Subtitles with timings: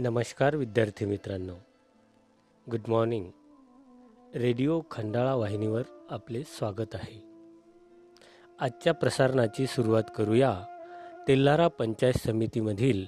[0.00, 1.54] नमस्कार विद्यार्थी मित्रांनो.
[2.70, 3.24] गुड मॉर्निंग
[4.34, 7.22] रेडिओ खंडाळा वाहिनीवर आपले स्वागत आहे.
[8.60, 10.62] आजच्या प्रसारणाची सुरुवात करूया.
[11.28, 13.04] तेल्हारा पंचायत समितीमधील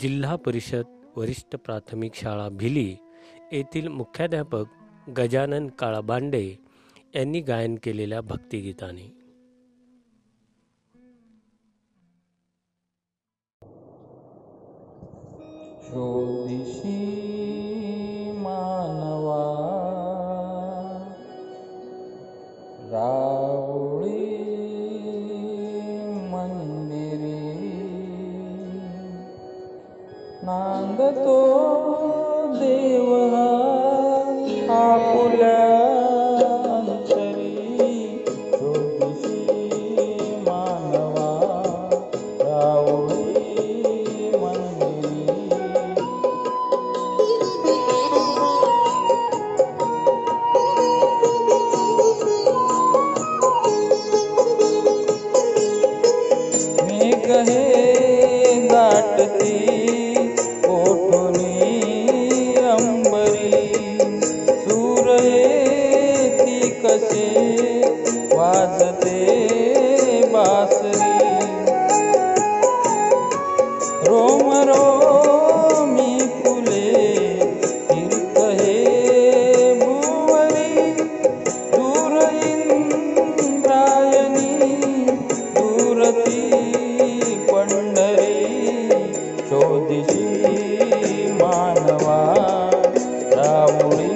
[0.00, 2.96] जिल्हा परिषद वरिष्ठ प्राथमिक शाळा भिली
[3.52, 4.64] येथील मुख्याध्यापक
[5.16, 6.54] गजानन काळाबांडे
[7.14, 9.25] यांनी गायन केलेल्या भक्तिगीताने.
[15.96, 17.45] Condition.
[57.36, 57.75] रहे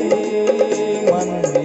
[0.10, 1.59] रामुळी मंदिरी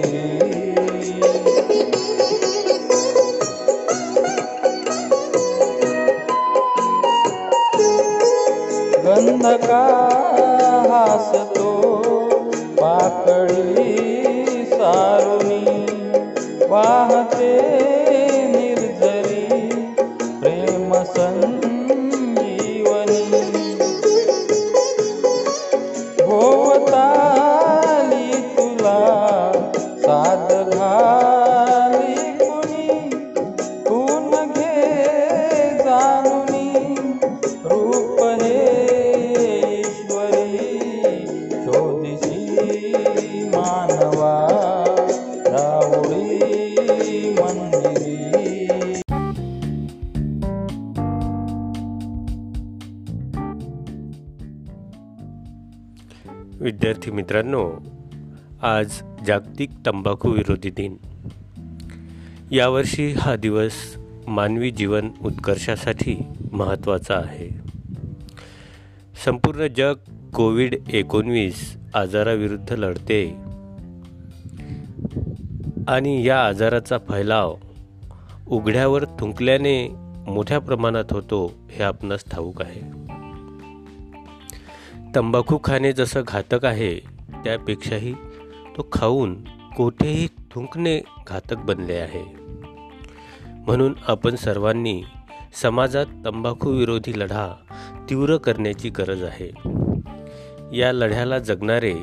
[57.10, 57.72] विद्यार्थी मित्रांनो
[58.62, 60.96] आज जागतिक तंबाखू विरोधी दिन.
[62.50, 63.72] यावर्षी हा दिवस
[64.26, 66.22] मानवी जीवन उत्कर्षासाठी
[66.52, 67.48] महत्त्वाचा आहे.
[69.24, 69.94] संपूर्ण जग
[70.34, 73.36] कोविड एकोणवीस आजाराविरुद्ध लढते.
[75.88, 77.56] आणि या आजाराचा फैलाव
[78.46, 79.88] उघड्यावर थुंकल्याने
[80.26, 82.95] मोठ्या प्रमाणात होतो हे आपणास ठाऊक आहे.
[85.16, 86.98] तंबाखू खाणे जसं घातक आहे
[87.44, 88.14] त्यापेक्षाही
[88.76, 89.44] तो खाऊन
[89.76, 92.24] कोठेही थुंकणे घातक बनले आहे.
[93.46, 95.02] म्हणून आपण सर्वांनी
[95.62, 97.54] समाजात तंबाखू विरोधी लढा
[98.10, 99.52] तीव्र करण्याची गरज आहे.
[100.78, 101.94] या लढ्याला जगणारे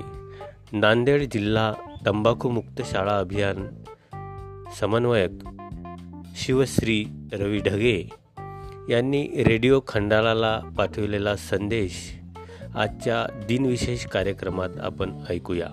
[0.72, 1.73] नांदेड जिल्हा
[2.06, 3.68] तंबाखूमुक्त शाळा अभियान
[4.79, 5.31] समन्वयक
[6.35, 8.09] शिवश्री रवी ढगे
[8.90, 12.19] यांनी रेडिओ खंडाळाला पाठविलेला संदेश
[12.75, 15.67] आजच्या दिनविशेष कार्यक्रमात आपण ऐकूया.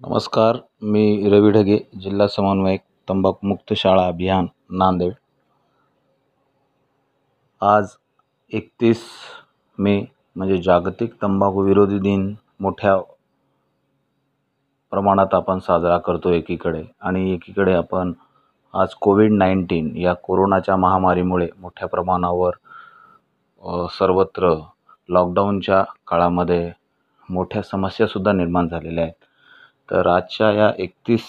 [0.00, 5.12] नमस्कार मी रवी ढगे जिल्हा समन्वयक तंबाखूमुक्त शाळा अभियान नांदेड.
[7.60, 7.88] आज
[8.52, 9.02] एकतीस
[9.78, 10.04] मे
[10.36, 12.98] म्हणजे जागतिक तंबाखू विरोधी दिन मोठ्या
[14.90, 16.84] प्रमाणात आपण साजरा करतो एकीकडे.
[17.00, 18.12] आणि एकीकडे आपण
[18.74, 22.54] आज कोविड नाईन्टीन या कोरोनाच्या महामारीमुळे मोठ्या प्रमाणावर
[23.88, 24.52] सर्वत्र
[25.08, 26.72] लॉकडाऊनच्या काळामध्ये
[27.28, 29.14] मोठ्या समस्यासुद्धा निर्माण झालेल्या आहेत.
[29.88, 31.24] तर आजच्या या एकतीस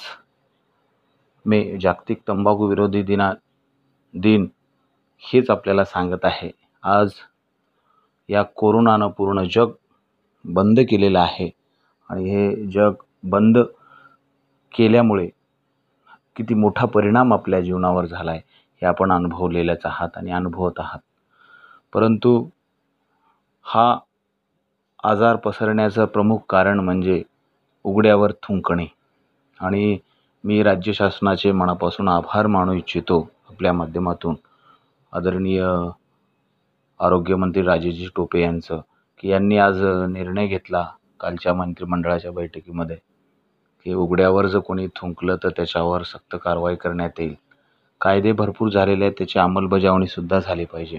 [1.46, 3.32] मे जागतिक तंबाखू विरोधी दिना
[4.14, 4.48] दिन
[5.24, 6.52] हेच आपल्याला सांगत आहे.
[6.84, 7.12] आज
[8.30, 9.72] या कोरोनानं पूर्ण जग
[10.46, 11.50] बंद केलेलं आहे.
[12.10, 12.94] आणि हे जग
[13.24, 13.58] बंद
[14.74, 15.30] केल्यामुळे
[16.36, 18.40] किती मोठा परिणाम आपल्या जीवनावर झाला आहे
[18.82, 21.00] हे आपण अनुभवलेलंच आहात आणि अनुभवत आहात.
[21.94, 22.50] परंतु
[23.66, 23.98] हा
[25.04, 27.22] आजार पसरण्याचं प्रमुख कारण म्हणजे
[27.84, 28.86] उघड्यावर थुंकणे.
[29.60, 29.98] आणि
[30.44, 34.36] मी राज्य शासनाचे मनापासून आभार मानू इच्छितो आपल्या माध्यमातून.
[35.14, 35.64] आदरणीय
[37.00, 38.82] आरोग्यमंत्री राजेजी टोपे यांचं
[39.20, 40.86] की यांनी आज निर्णय घेतला
[41.20, 42.98] कालच्या मंत्रिमंडळाच्या बैठकीमध्ये.
[43.86, 47.36] की उघड्यावर जर कोणी थुंकलं तर त्याच्यावर सक्त कारवाई करण्यात येईल.
[48.02, 50.98] कायदे भरपूर झालेले आहेत त्याची अंमलबजावणीसुद्धा झाली पाहिजे.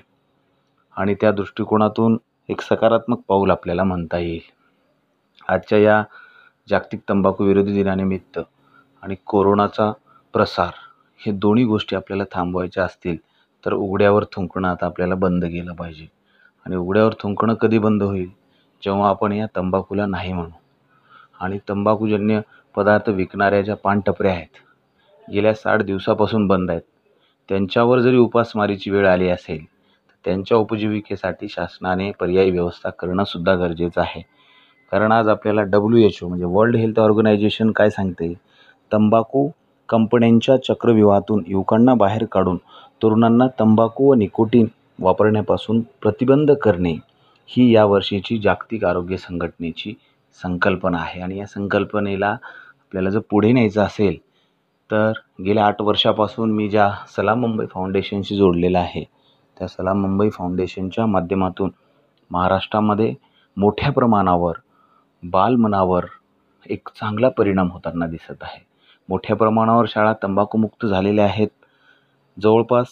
[0.96, 2.18] आणि त्या दृष्टिकोनातून
[2.48, 4.40] एक सकारात्मक पाऊल आपल्याला म्हणता येईल.
[5.48, 6.04] आजच्या या
[6.68, 8.38] जागतिक तंबाखू विरोधी दिनानिमित्त
[9.02, 9.92] आणि कोरोनाचा
[10.32, 10.70] प्रसार
[11.26, 13.16] हे दोन्ही गोष्टी आपल्याला थांबवायच्या असतील
[13.66, 16.06] तर उघड्यावर थुंकणं आता आपल्याला बंद केलं पाहिजे.
[16.66, 18.30] आणि उघड्यावर थुंकणं कधी बंद होईल?
[18.84, 20.50] जेव्हा आपण या तंबाखूला नाही म्हणू.
[21.40, 22.40] आणि तंबाखूजन्य
[22.76, 24.58] पदार्थ विकणाऱ्या ज्या पानटपऱ्या आहेत
[25.28, 26.80] गेल्या साठ दिवसापासून बंद आहेत.
[27.48, 34.22] त्यांच्यावर जरी उपासमारीची वेळ आली असेल तर त्यांच्या उपजीविकेसाठी शासनाने पर्यायी व्यवस्था करणंसुद्धा गरजेचं आहे.
[34.92, 38.32] कारण आज आपल्याला डब्ल्यू एच ओ म्हणजे वर्ल्ड हेल्थ ऑर्गनायझेशन काय सांगते?
[38.92, 39.48] तंबाखू
[39.88, 42.56] कंपन्यांच्या चक्रव्यूहातून युवकांना बाहेर काढून
[43.02, 44.66] तरुणांना तंबाखू व निकोटीन
[44.98, 46.92] वापरण्यापासून प्रतिबंध करणे
[47.48, 49.94] ही या वर्षीची जागतिक आरोग्य संघटनेची
[50.38, 51.20] संकल्पना आहे.
[51.20, 52.36] आणि या संकल्पनेला
[52.86, 54.16] आपल्याला जर पुढे न्यायचं असेल
[54.90, 55.12] तर
[55.44, 59.02] गेल्या आठ वर्षापासून मी ज्या सलाम मुंबई फाउंडेशनशी जोडलेला आहे
[59.56, 61.70] त्या सलाम मुंबई फाउंडेशनच्या माध्यमातून
[62.30, 63.14] महाराष्ट्रामध्ये
[63.56, 64.58] मोठ्या प्रमाणावर
[65.22, 66.04] बालमनावर
[66.70, 68.64] एक चांगला परिणाम होताना दिसत आहे.
[69.08, 71.48] मोठ्या प्रमाणावर शाळा तंबाखूमुक्त झालेल्या आहेत.
[72.36, 72.86] जवळपास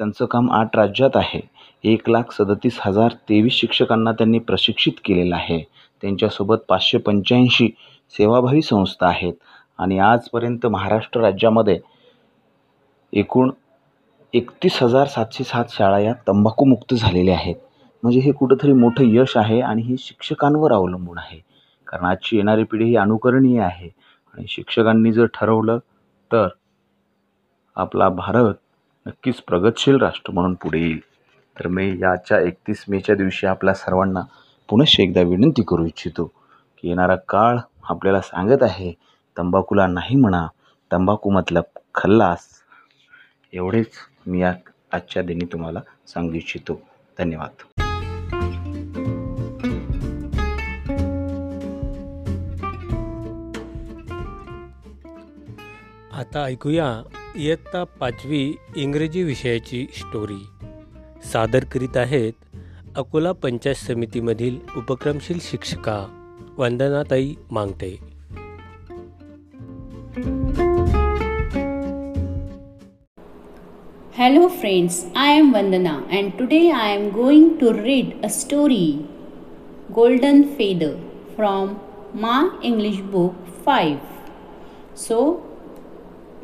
[0.00, 1.40] त्यांचं काम आठ राज्यात आहे.
[1.84, 5.62] एक लाख सदतीस हजार तेवीस शिक्षकांना त्यांनी प्रशिक्षित केलेलं आहे.
[6.02, 7.68] त्यांच्यासोबत पाचशे पंच्याऐंशी
[8.16, 9.32] सेवाभावी संस्था आहेत.
[9.78, 11.78] आणि आजपर्यंत महाराष्ट्र राज्यामध्ये
[13.12, 13.50] एकूण
[14.34, 17.56] एकतीस हजार सातशे सात शाळा या तंबाखूमुक्त झालेल्या आहेत.
[18.02, 21.40] म्हणजे हे कुठंतरी मोठं यश आहे आणि हे शिक्षकांवर अवलंबून आहे.
[21.86, 23.88] कारण आजची येणारी पिढी ही अनुकरणीय आहे.
[24.34, 25.78] आणि शिक्षकांनी जर ठरवलं
[26.32, 26.48] तर
[27.76, 28.54] आपला भारत
[29.06, 31.00] नक्कीच प्रगतशील राष्ट्र म्हणून पुढे येईल.
[31.58, 34.20] तर मी याच्या एकतीस मेच्या दिवशी आपल्या सर्वांना
[34.68, 36.24] पुनश्च एकदा विनंती करू इच्छितो
[36.78, 37.58] की येणारा काळ
[37.88, 38.92] आपल्याला सांगत आहे
[39.38, 40.46] तंबाखूला नाही म्हणा
[40.92, 41.62] तंबाखू मतलब
[41.94, 42.48] खल्लास.
[43.52, 43.90] एवढेच
[44.26, 44.54] मी या
[44.92, 46.80] आजच्या दिनी तुम्हाला सांगू इच्छितो.
[47.18, 47.62] धन्यवाद.
[56.12, 57.02] आता ऐकूया
[57.36, 60.46] इयत्ता पाचवी इंग्रजी विषयाची स्टोरी
[61.24, 62.32] सादर करीत आहेत
[62.96, 66.17] अकोला पंचायत समितीमधील उपक्रमशील शिक्षिका
[66.57, 67.95] वंदनाताई Mangate
[74.15, 79.07] Hello friends, I am Vandana and today I am going to read a story
[79.91, 80.91] Golden Feather
[81.35, 81.79] from
[82.13, 83.33] my English book
[83.65, 83.99] 5.
[84.93, 85.43] So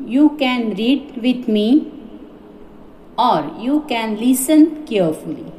[0.04, 1.68] you can read with me
[3.16, 5.52] or you can listen carefully.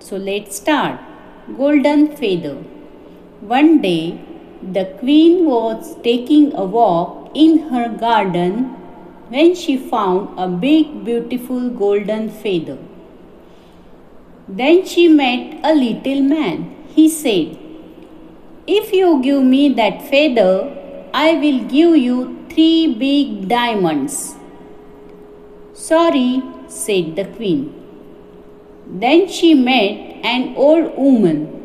[0.00, 1.00] So let's start.
[1.56, 2.56] Golden Feather.
[3.41, 4.19] one day
[4.61, 8.75] the queen was taking a walk in her garden
[9.29, 12.77] when she found a big, beautiful golden feather.
[14.49, 16.75] Then she met a little man.
[16.93, 17.57] He said,
[18.67, 20.75] If you give me that feather,
[21.13, 24.35] I will give you three big diamonds.
[25.73, 27.73] Sorry, said the queen.
[28.85, 31.58] Then she met an old woman.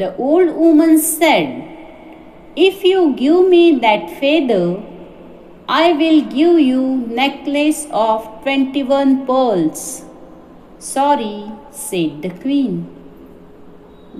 [0.00, 1.46] The old woman said,
[2.54, 4.82] If you give me that feather,
[5.66, 6.82] I will give you
[7.20, 10.04] necklace of 21 pearls.
[10.78, 12.74] Sorry, said the queen.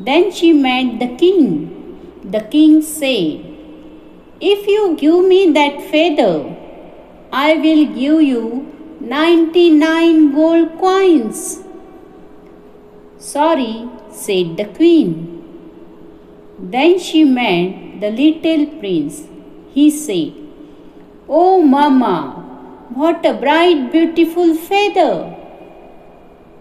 [0.09, 1.45] Then she met the king.
[2.25, 3.45] The king said,
[4.41, 6.57] If you give me that feather,
[7.31, 8.43] I will give you
[9.01, 11.63] 99 gold coins.
[13.19, 15.36] Sorry, said the queen.
[16.59, 19.25] Then she met the little prince.
[19.73, 20.33] He said,
[21.29, 25.37] Oh, Mamma, what a bright, beautiful feather!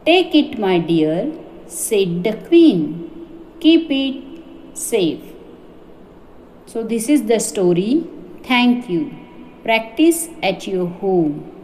[0.05, 1.31] Take it, my dear,
[1.65, 3.55] said the queen.
[3.59, 5.21] Keep it safe.
[6.65, 8.05] So, this is the story.
[8.43, 9.11] Thank you.
[9.63, 11.54] Practice at your home.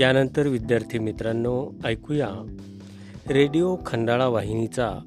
[0.00, 2.28] यानंतर विद्यार्थी मित्रांनो ऐकूया.
[3.30, 4.98] Radio Khandala वाहिनीचा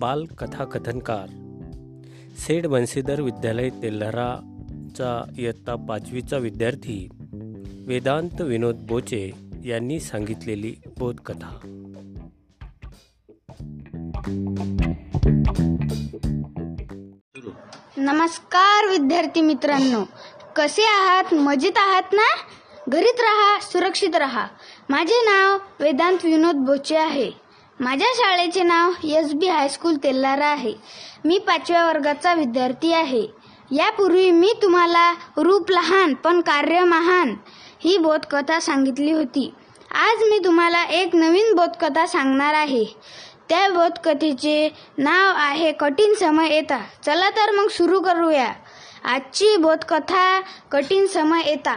[0.00, 1.26] बाल कथाकथनकार
[2.38, 7.08] सेठ बन्सीधर विद्यालय तेल्हराचा इयत्ता पाचवीचा विद्यार्थी
[7.86, 9.30] वेदांत विनोद बोचे
[9.64, 11.58] यांनी सांगितलेली बोधकथा.
[17.96, 20.04] नमस्कार विद्यार्थी मित्रांनो.
[20.56, 21.34] कसे आहात?
[21.34, 22.36] मजेत आहात ना?
[22.88, 24.46] घरीच राहा सुरक्षित राहा.
[24.88, 27.30] माझे नाव वेदांत विनोद बोचे आहे.
[27.80, 30.74] माझ्या शाळेचे नाव S B high school Tellara आहे.
[31.24, 33.26] मी पाचव्या वर्गाचा विद्यार्थी आहे.
[33.70, 37.34] यापूर्वी मी तुम्हाला रूप लहान पण कार्य महान
[37.84, 39.54] ही बोधकथा सांगितली होती.
[39.90, 42.84] आज मी तुम्हाला एक नवीन बोधकथा सांगणार आहे.
[43.48, 46.78] त्या बोधकथेचे नाव आहे कठीण समय येता.
[47.06, 48.52] चला तर मग सुरू करूया.
[49.04, 51.76] आजची बोधकथा कठीण समय येता.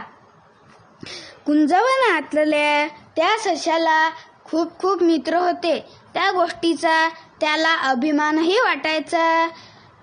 [1.46, 2.86] कुंजवनातल्या
[3.16, 4.10] त्या सशाला
[4.44, 5.78] खूप खूप मित्र होते.
[6.14, 7.08] त्या गोष्टीचा
[7.40, 9.48] त्याला अभिमानही वाटायचा.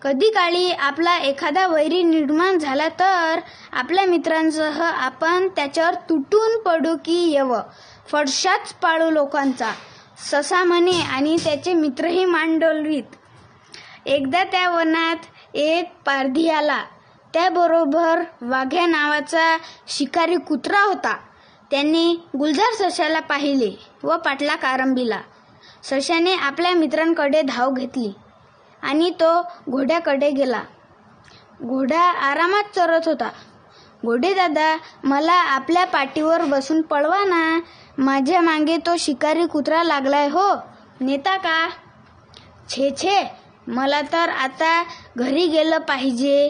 [0.02, 3.40] कधी काळी आपला एखादा वैरी निर्माण झाला तर
[3.72, 7.56] आपल्या मित्रांसह आपण त्याच्यावर तुटून पडू की येव
[8.12, 9.72] फडशाच पाळू लोकांचा.
[10.32, 13.16] ससा म्हणे आणि त्याचे मित्रही मांडोलवीत.
[14.06, 16.84] एकदा त्या वनात एक पारधी आला.
[17.34, 21.18] त्याबरोबर वाघ्या नावाचा शिकारी कुत्रा होता.
[21.72, 25.22] त्यांनी गुलजार सशाला पाहिले व पाटला कारंबीला.
[25.84, 28.14] सशाने आपल्या मित्रांकडे धाव घेतली
[28.82, 30.62] आणि तो घोड्याकडे गेला.
[31.64, 33.30] घोडा आरामात चरत होता.
[34.06, 37.60] घोडे दादा मला आपल्या पाठीवर बसून पळवा ना.
[37.98, 40.56] माझ्या मागे तो शिकारी कुत्रा लागलाय हो.
[41.02, 41.70] नेता का?
[42.70, 43.32] छे छे.
[43.68, 44.84] मला तर आता
[45.18, 46.50] घरी गेलं पाहिजे.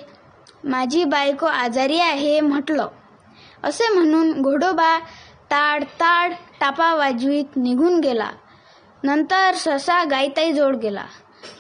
[0.63, 2.87] माझी बायको आजारी आहे म्हटलं.
[3.63, 4.99] असे म्हणून घोडोबा
[5.51, 8.29] ताड ताड टापा वाजवीत निघून गेला.
[9.03, 11.03] नंतर ससा गायताई जोड गेला.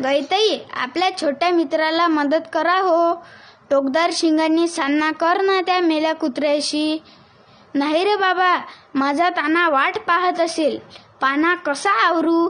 [0.03, 3.25] गायताई आपल्या छोट्या मित्राला मदत करा हो.
[3.69, 7.01] टोकदार शिंगांनी सान्ना कर ना त्या मेल्या कुत्र्याशी.
[7.75, 8.61] नाही रे बाबा
[8.95, 10.79] माझा ताना वाट पाहत असेल.
[11.21, 12.49] पाना कसा आवरू?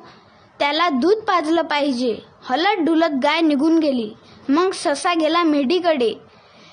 [0.59, 2.17] त्याला दूध पाजलं पाहिजे.
[2.49, 4.13] हलत डुलत गाय निघून गेली.
[4.49, 6.22] मग ससा गेला मेढीकडे.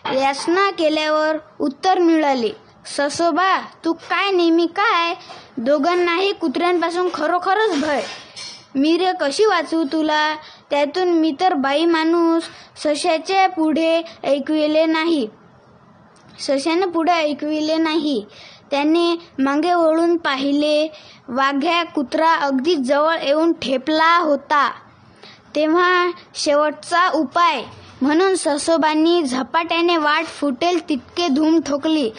[0.06, 2.50] याचना केल्यावर उत्तर मिळाले.
[2.96, 5.14] ससोबा तू काय नेहमी काय?
[5.56, 8.02] दोघांनाही कुत्र्यांपासून खरोखरच भय.
[8.74, 10.34] मी रे कशी वाचू तुला?
[10.70, 12.42] त्यातून मी तर बाई माणूस.
[12.76, 15.28] सशाच्या पुढे ऐकविले नाही.
[16.38, 18.24] सशाने पुढे ऐकविले नाही.
[18.70, 20.92] त्याने मागे वळून पाहिले.
[21.28, 24.72] वाघ्या कुत्रा अगदी जवळ येऊन ठेपला होता.
[25.54, 27.62] तेव्हा शेवटचा उपाय
[28.02, 32.10] म्हणून ससोबांनी झपाट्याने वाट फुटेल तितके धूम ठोकली.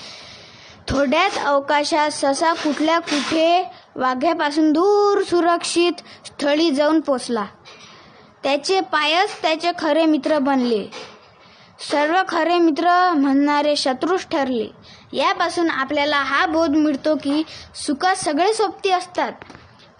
[0.87, 5.91] थोड्याच अवकाशात ससा कुठल्या कुठे वाघ्यापासून दूर सुरक्षित
[6.25, 7.45] स्थळी जाऊन पोचला.
[8.43, 10.91] त्याचे पायच त्याचे खरे मित्र बनले.
[11.91, 14.67] सर्व खरे मित्र म्हणणारे शत्रूच ठरले.
[15.13, 17.43] यापासून आपल्याला हा बोध मिळतो की
[17.87, 19.31] सुखात सगळे सोबती असतात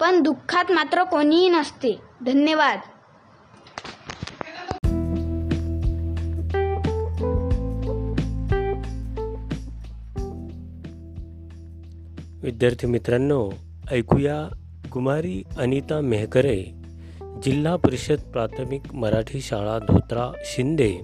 [0.00, 2.00] पण दुःखात मात्र कोणीही नसते.
[2.20, 2.78] धन्यवाद.
[12.42, 13.50] विद्यार्थी मित्रांनो
[13.90, 14.48] ऐकूया
[14.92, 16.62] कुमारी अनिता मेहकरे
[17.42, 21.00] जिल्हा परिषद प्राथमिक मराठी शाळा धोत्रा शिंदे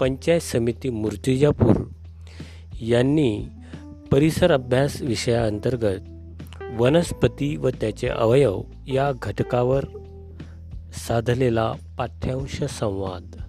[0.00, 1.76] पंचायत समिती मूर्तिजापूर
[2.80, 3.48] यांनी
[4.12, 6.00] परिसर अभ्यास विषयाअंतर्गत
[6.78, 9.84] वनस्पती व त्याचे अवयव या घटकावर
[11.08, 13.43] साधलेला पाठ्यांश संवाद.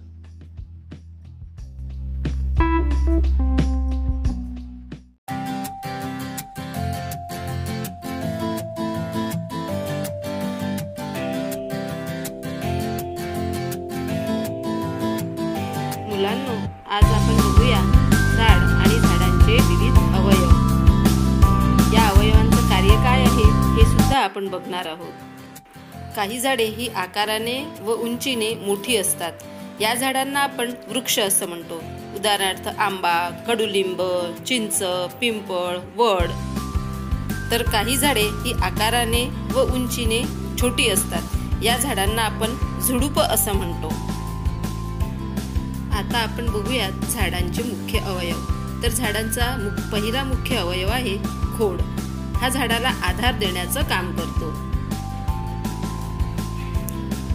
[24.66, 25.12] बघणार आहोत.
[26.16, 29.32] काही झाडे ही आकाराने व उंचीने मोठी असतात.
[29.80, 31.74] या झाडांना आपण वृक्ष असं म्हणतो.
[32.16, 34.02] उदाहरणार्थ आंबा कडुलिंब
[34.46, 34.82] चिंच
[35.20, 36.28] पिंपळ वड.
[37.50, 40.22] तर काही झाडे ही आकाराने व उंचीने
[40.60, 41.22] छोटी असतात.
[41.64, 43.86] या झाडांना आपण झुडूप असं म्हणतो.
[45.96, 48.36] आता आपण बघूयात झाडांचे मुख्य अवयव.
[48.82, 51.16] तर झाडांचा पहिला मुख्य अवयव आहे
[51.58, 51.80] खोड.
[52.36, 54.50] हा झाडाला आधार देण्याचं काम करतो.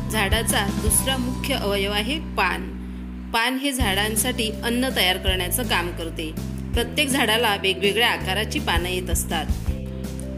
[0.09, 2.81] झाडाचा दुसरा मुख्य अवयव आहे पान.
[3.33, 6.31] पान हे झाडांसाठी अन्न तयार करण्याचं काम करते.
[6.73, 9.45] प्रत्येक झाडाला वेगवेगळ्या आकाराची पानं येत असतात.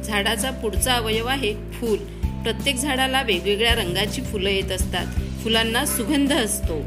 [0.04, 1.98] झाडाचा पुढचा अवयव आहे फूल.
[2.44, 5.06] प्रत्येक झाडाला वेगवेगळ्या रंगाची फुलं येत असतात.
[5.44, 6.82] फुलांना सुगंध असतो.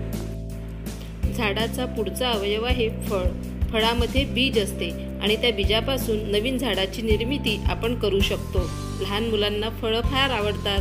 [1.32, 3.22] झाडाचा पुढचा अवयव आहे फळ.
[3.72, 5.05] फळामध्ये बीज असते.
[5.26, 8.58] आणि त्या बीजापासून नवीन झाडाची निर्मिती आपण करू शकतो.
[9.00, 10.78] लहान मुलांना फळं फार आवडतात.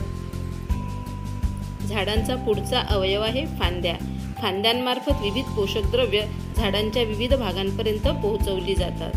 [1.87, 3.95] झाडांचा पुढचा अवयव आहे फांद्या.
[4.41, 6.21] फांद्यांमार्फत विविध पोषक द्रव्य
[6.57, 9.11] झाडांच्या विविध भागांपर्यंत पोहोचवली जातात.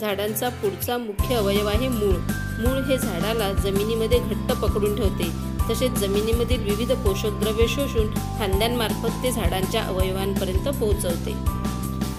[0.00, 2.14] झाडांचा पुढचा मुख्य अवयव आहे मूळ.
[2.62, 5.28] मूळ हे झाडाला जमिनीमध्ये घट्ट पकडून ठेवते.
[5.70, 11.60] तसेच जमिनीमधील विविध पोषकद्रव्ये शोषून फांद्यांमार्फत ते झाडांच्या अवयवांपर्यंत पोहोचवते.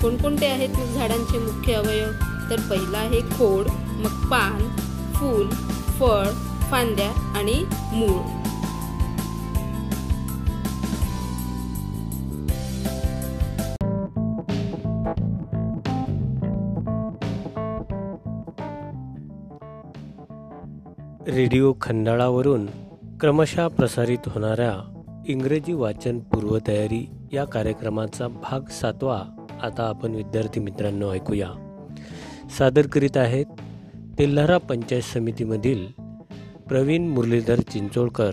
[0.01, 2.11] कोणकोणते आहेत झाडांचे मुख्य अवयव?
[2.49, 4.67] तर पहिला आहे खोड मग पान
[5.13, 5.47] फूल
[5.99, 6.25] फळ
[6.71, 8.19] फांद्या आणि मूळ.
[21.27, 22.65] रेडिओ खंडाळावरून
[23.19, 24.73] क्रमशः प्रसारित होणाऱ्या
[25.27, 29.23] इंग्रजी वाचन पूर्वतयारी या कार्यक्रमाचा भाग सातवा
[29.61, 31.49] आता आपण विद्यार्थी मित्रांनो ऐकूया.
[32.57, 33.45] सादर करीत आहेत
[34.19, 35.87] तेल्हारा पंचायत समितीमधील
[36.67, 38.31] प्रवीण मुरलीधर चिंचोळकर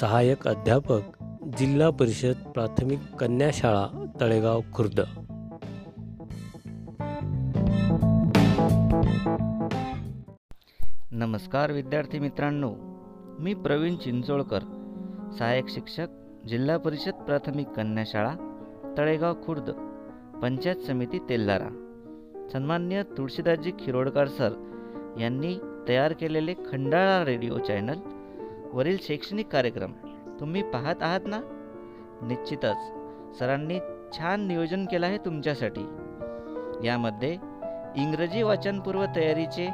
[0.00, 1.24] सहाय्यक अध्यापक
[1.58, 5.00] जिल्हा परिषद प्राथमिक कन्या शाळा तळेगाव खुर्द.
[11.10, 12.72] नमस्कार विद्यार्थी मित्रांनो
[13.38, 14.60] मी प्रवीण चिंचोळकर
[15.38, 16.06] सहाय्यक शिक्षक
[16.48, 18.34] जिल्हा परिषद प्राथमिक कन्या शाळा
[18.98, 19.70] तळेगाव खुर्द.
[20.42, 21.68] पंचायत समिती तेल्हारा.
[22.52, 24.50] सन्मान्य तुळशीदासजी खिरोडकर सर
[25.20, 27.98] यांनी तयार केलेले खंडाळा रेडिओ चॅनल
[28.72, 29.92] वरील शैक्षणिक कार्यक्रम
[30.40, 31.40] तुम्ही पाहत आहात ना?
[32.22, 32.76] निश्चितच.
[33.38, 33.78] सरांनी
[34.12, 35.86] छान नियोजन केलं आहे तुमच्यासाठी.
[36.86, 37.32] यामध्ये
[37.96, 39.68] इंग्रजी वाचनपूर्व तयारीचे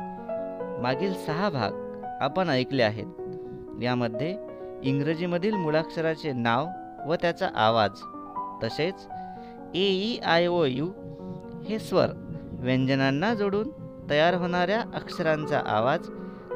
[0.82, 3.82] मागील सहा भाग आपण ऐकले आहेत.
[3.82, 4.36] यामध्ये
[4.82, 6.66] इंग्रजीमधील मुळाक्षराचे नाव
[7.06, 7.90] व त्याचा आवाज
[8.64, 9.06] तसेच
[9.74, 10.88] A E I O U
[11.68, 12.06] हे स्वर
[12.52, 13.68] व्यंजनांना जोडून
[14.10, 16.08] तयार होणाऱ्या अक्षरांचा आवाज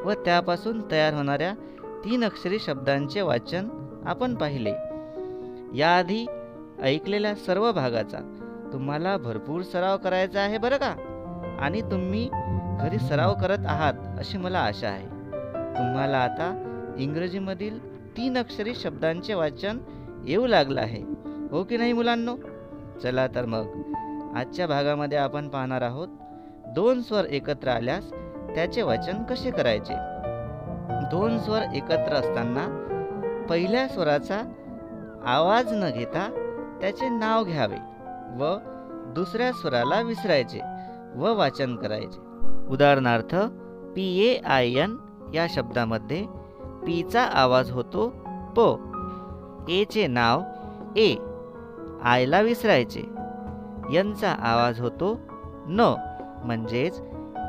[0.05, 1.53] व त्यापासून तयार होणाऱ्या
[2.05, 3.67] तीन अक्षरी शब्दांचे वाचन
[4.05, 4.73] आपण पाहिले.
[5.77, 6.25] याआधी
[6.81, 8.17] ऐकलेल्या सर्व भागाचा
[8.73, 10.95] तुम्हाला भरपूर सराव करायचा आहे बरं का?
[11.59, 12.29] आणि तुम्ही
[12.79, 15.05] घरी सराव करत आहात अशी मला आशा आहे.
[15.53, 16.61] तुम्हाला आता
[16.97, 19.77] इंग्रजीमधील तीन अक्षरी शब्दांचे वाचन
[20.27, 21.03] येऊ लागलं आहे.
[21.51, 22.35] हो की नाही मुलांनो?
[23.03, 23.65] चला तर मग.
[24.35, 26.07] आजच्या भागामध्ये आपण पाहणार आहोत
[26.67, 28.11] दोन स्वर एकत्र आल्यास
[28.55, 29.93] त्याचे वाचन कसे करायचे?
[31.11, 32.67] दोन स्वर एकत्र असताना
[33.49, 34.41] पहिल्या स्वराचा
[35.25, 36.29] आवाज न घेता
[36.81, 37.77] त्याचे नाव घ्यावे
[38.37, 38.57] व
[39.13, 40.59] दुसऱ्या स्वराला विसरायचे
[41.15, 42.19] व वाचन करायचे.
[42.69, 43.35] उदाहरणार्थ
[43.95, 44.95] पी ए आय एन
[45.33, 46.25] या शब्दामध्ये
[46.85, 48.09] पीचा आवाज होतो
[48.57, 48.59] प.
[49.69, 50.41] एचे नाव
[50.95, 51.15] ए.
[52.05, 53.01] आयला विसरायचे.
[53.93, 55.19] यांचा आवाज होतो
[55.67, 55.95] न
[56.43, 57.01] म्हणजेच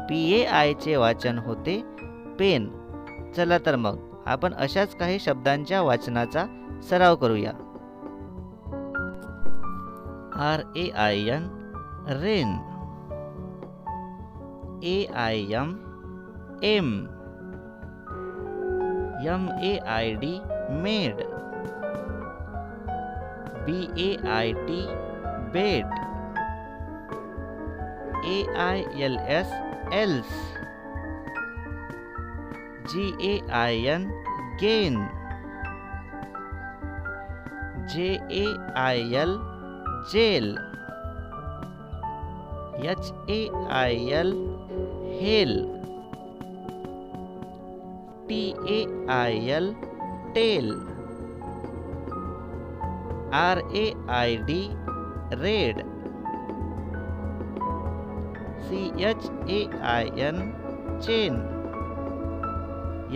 [0.08, 1.80] पी ए आयचे वाचन होते
[2.38, 2.68] पेन.
[3.36, 6.44] चला तर मग आपण अशाच काही शब्दांच्या वाचनाचा
[6.82, 7.52] सराव करूया.
[10.34, 11.48] R A I N
[12.08, 12.48] rain.
[14.82, 15.76] A I M
[16.62, 17.06] aim.
[19.26, 20.38] M A I D
[20.70, 21.14] maid.
[23.66, 24.80] B A I T
[25.56, 25.94] bait
[28.34, 29.52] A I L S
[30.02, 30.32] ails
[32.92, 34.08] G A I N
[34.60, 34.96] gain
[37.94, 38.44] J A
[38.84, 39.36] I L
[40.12, 40.48] jail
[42.90, 43.38] H A
[43.80, 44.32] I L
[45.20, 45.54] hail
[48.28, 48.40] T
[48.76, 48.80] A
[49.14, 49.72] I L
[50.34, 50.70] tail
[53.34, 53.84] R A
[54.16, 54.60] I D
[55.42, 55.82] raid
[58.68, 59.58] C H A
[59.94, 60.38] I N
[61.06, 61.34] chain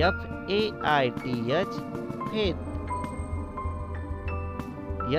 [0.09, 0.61] F A
[0.95, 1.79] I T H
[2.31, 2.69] faith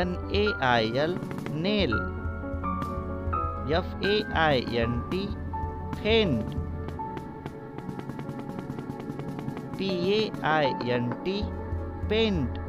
[0.02, 1.18] N A I L
[1.66, 1.94] nail
[3.78, 5.26] F A I N T
[5.96, 6.56] faint
[9.78, 10.22] P A
[10.56, 11.42] I N T
[12.10, 12.61] paint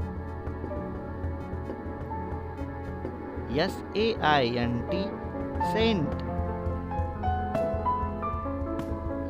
[3.59, 5.07] S A I N T,
[5.73, 6.09] Saint.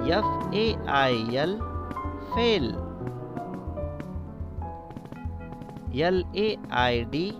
[0.08, 1.58] F A I L,
[2.34, 2.66] fail.
[5.94, 7.36] L A I D,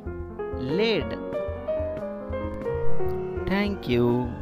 [0.59, 1.19] laid.
[3.47, 4.42] Thank you.